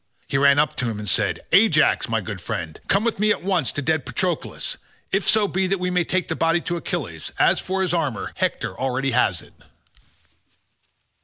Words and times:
He 0.27 0.39
ran 0.39 0.57
up 0.57 0.75
to 0.77 0.85
him 0.85 0.97
and 0.97 1.07
said, 1.07 1.41
"Ajax, 1.51 2.09
my 2.09 2.21
good 2.21 2.41
friend, 2.41 2.79
come 2.87 3.03
with 3.03 3.19
me 3.19 3.29
at 3.29 3.43
once 3.43 3.71
to 3.73 3.83
dead 3.83 4.03
Patroclus, 4.03 4.77
if 5.11 5.23
so 5.27 5.47
be 5.47 5.67
that 5.67 5.77
we 5.79 5.91
may 5.91 6.03
take 6.03 6.27
the 6.27 6.35
body 6.35 6.59
to 6.61 6.77
Achilles—as 6.77 7.59
for 7.59 7.83
his 7.83 7.93
armour, 7.93 8.31
Hector 8.37 8.75
already 8.79 9.11
has 9.11 9.43
it." 9.43 9.53